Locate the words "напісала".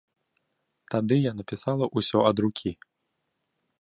1.41-1.85